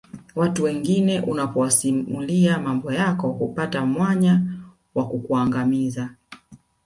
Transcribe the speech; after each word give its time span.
Watu 0.35 0.63
wengine 0.63 1.19
unapowasimulia 1.19 2.59
mambo 2.59 2.91
yako 2.91 3.27
hupata 3.29 3.85
mwanya 3.85 4.41
wa 4.95 5.07
kukuangamiza 5.07 6.09